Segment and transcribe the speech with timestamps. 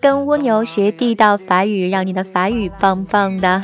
[0.00, 3.62] 跟蜗牛学地道法语，让你的法语棒棒的。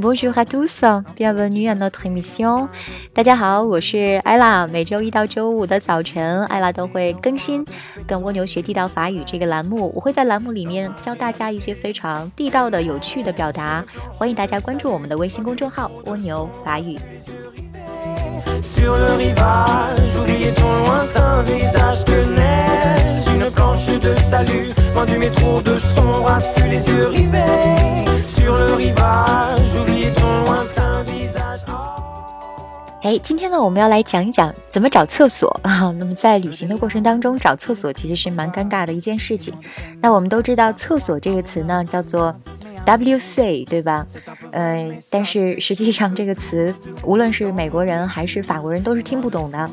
[0.00, 0.82] Bonjour à tous,
[1.16, 2.68] bienvenue à notre émission。
[3.12, 4.64] 大家好，我是艾拉。
[4.68, 7.66] 每周一到周五的早晨，艾拉都会更新
[8.06, 9.92] 《跟蜗牛学地道法语》这个栏目。
[9.96, 13.84] 我会在栏目里面教大家一些非常地道的、有趣的表达。
[14.12, 16.96] 欢迎大家关注我们的微信公众号“蜗牛法语”。
[33.00, 35.94] 哎，今天呢，我们要来讲一讲怎么找厕所啊。
[35.96, 39.54] 那么在旅行的过程当中找厕所其实是蛮尴尬的一件事情。
[40.00, 42.34] 那我们都知道“厕所”这个词呢，叫做
[42.84, 44.04] WC，对吧？
[44.52, 49.70] 呃，但是实际上这个词，无论是美国人还是法国人都是听不懂的。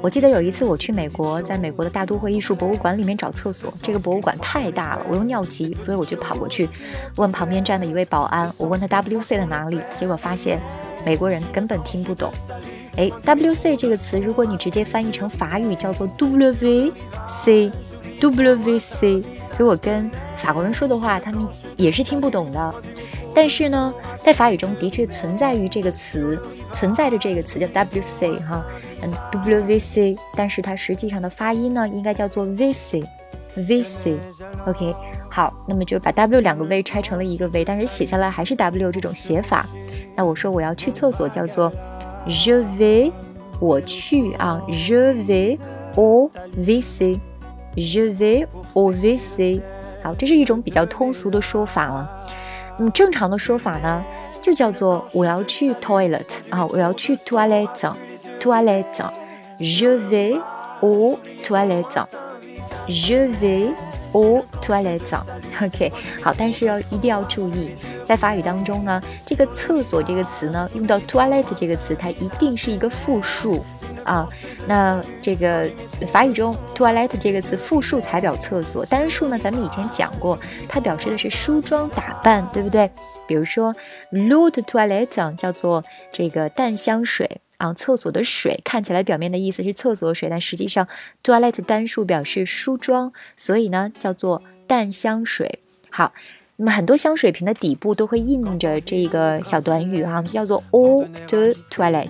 [0.00, 6.68] 我记得有一次我去美国，在美国的大都会艺术博物馆里面找厕所，这个博物馆太大了，我又尿急，所以我就跑过去
[7.16, 10.60] 问旁边站的一位保安，我问他 WC 在哪里，结果发现。
[11.06, 12.32] 美国人根本听不懂，
[12.96, 16.90] 哎，W C 这个词，如果你直接翻译成法语叫做 W
[17.26, 17.70] C
[18.22, 19.22] W C，
[19.58, 21.46] 如果跟法国人说的话，他们
[21.76, 22.74] 也是听不懂的。
[23.34, 26.38] 但是呢，在法语中的确存在于这个词，
[26.72, 28.64] 存在着这个词叫 W C 哈，
[29.02, 33.02] 嗯 W V C，但是它实际上的发音呢，应该叫做 V C。
[33.56, 34.96] VC，OK，
[35.30, 39.64] 好，那么就把 W 两个 V 拆成了一个 V，但是写下来还是 W 这种写法。
[40.16, 41.72] 那我说我要去厕所，叫做
[42.26, 43.12] Je vais，
[43.60, 45.56] 我去啊，Je vais
[45.94, 49.60] au VC，Je vais au VC。
[50.02, 52.10] 好，这是一种比较通俗的说法了。
[52.82, 54.04] 么正常的说法呢，
[54.42, 60.40] 就叫做我要去 toilet 啊，我要去 toilet，toilet，Je vais
[60.80, 62.04] au toilet。
[62.86, 63.72] Je vais
[64.12, 65.18] au toilette.
[65.62, 65.90] OK，
[66.22, 67.70] 好，但是要一定要注意，
[68.04, 73.64] 在法语当中呢，这个厕所这个词呢，用到 toilet 这个词，它一定是一个复数
[74.04, 74.28] 啊。
[74.68, 75.70] 那这个
[76.08, 80.38] 法语中 toilet 这个词复数才表厕所，单数呢，咱们以前讲过，
[80.68, 82.90] 它表示的是梳妆打扮，对不对？
[83.26, 83.74] 比如说
[84.12, 85.82] l'eau de toilette 叫做
[86.12, 87.40] 这个淡香水。
[87.56, 90.88] 啊，厕所的水看起来表面的意思是厕所水，但实际上
[91.22, 95.60] toilet 单数表示梳妆，所以呢叫做淡香水。
[95.88, 96.12] 好，
[96.56, 102.08] 那么很多香水瓶的底部都会印着这个小短语哈，叫做 all the toilet。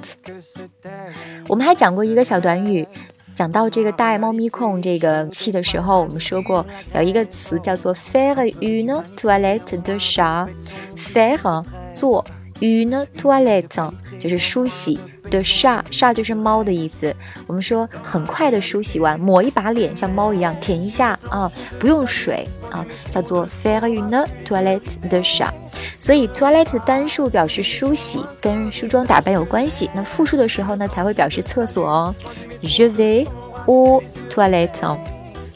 [1.48, 2.86] 我们还讲过一个小短语，
[3.34, 12.22] 讲到这个大爱猫咪控这个器的时候，我们说过有一个词叫做 faire une toilette de chat，faire 做
[12.60, 14.98] une toilette 就是梳洗。
[15.30, 17.14] 的 sha，sha 就是猫的意思。
[17.46, 25.50] 我们说很快的梳洗完，抹一把脸像猫一样舔一下啊，不用水啊，叫做 faire une toilette de chat。
[25.98, 29.88] 所以 toilette 单数表示梳洗，跟梳妆打扮有关系。
[29.94, 32.14] 那复数的时候呢，才会表示厕所哦。
[32.62, 33.26] Je vais
[33.66, 35.13] au toilette。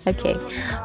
[0.08, 0.36] OK，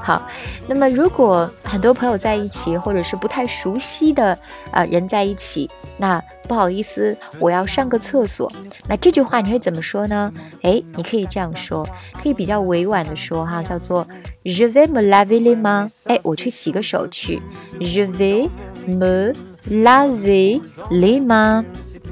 [0.01, 0.27] 好。
[0.67, 4.37] 那么，如果很多朋友在一起，或者是不太熟悉的
[4.71, 8.51] 啊人在一起，那不好意思，我要上个厕所。
[8.87, 10.31] 那这句话你会怎么说呢？
[10.61, 11.87] 哎，你可以这样说，
[12.21, 14.07] 可以比较委婉的说哈，叫做
[14.43, 15.91] Je vais me laver les mains。
[16.05, 17.41] 哎，我去洗个手去。
[17.79, 18.49] Je vais
[18.85, 19.33] me
[19.69, 21.63] laver les mains。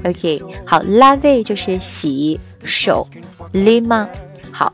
[0.04, 3.06] OK，好，laver 就是洗手
[3.52, 4.08] ，les mains。
[4.50, 4.72] 好，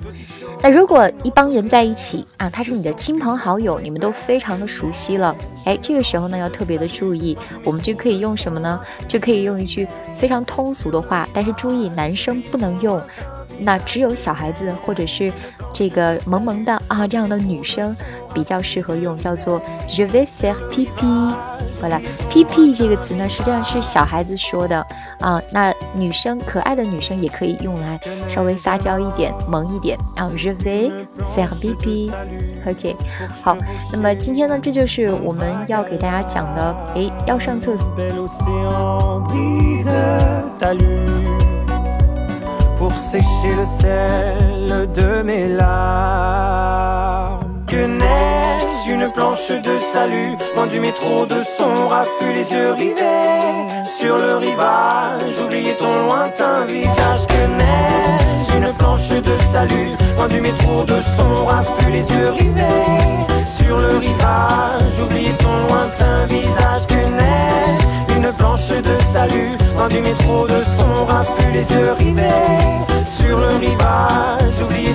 [0.61, 8.81] 那如果一帮人在一起啊，他是你的亲朋好友，你们都非常的熟悉了，哎，这个时候呢要特别的注意，我们就可以用什么呢？
[9.07, 9.87] 就可以用一句
[10.17, 13.01] 非常通俗的话，但是注意男生不能用。
[13.61, 15.33] 那只有小孩子或者是
[15.73, 17.97] 这个萌萌的啊这样的女生
[18.39, 21.35] 比较适合用，叫做 Je vais faire pipi。
[21.83, 24.85] 回来，pipi 这个词呢，实际上是小孩子说的
[25.21, 25.43] 啊。
[25.51, 27.99] 那女生可爱的女生也可以用来
[28.29, 30.31] 稍微撒娇一点、萌一点啊。
[30.37, 30.93] Je vais
[31.35, 32.13] faire pipi。
[32.65, 32.97] OK，
[33.43, 33.57] 好，
[33.93, 37.87] 那么今天呢，这就是我们要给大家讲的，诶，要上厕所。
[42.79, 45.98] pour sécher le sel de mes larmes.
[49.39, 55.39] Planche de salut, loin du métro de son raffut, les yeux rivés sur le rivage.
[55.45, 57.27] Oubliez ton lointain visage.
[57.27, 63.47] Que neige, une planche de salut, loin du métro de son raffut, les yeux rivés
[63.49, 65.01] sur le rivage.
[65.03, 66.87] Oubliez ton lointain visage.
[66.89, 72.89] Que neige, une planche de salut, loin du métro de son raffut, les yeux rivés
[73.11, 74.95] sur le rivage, oublier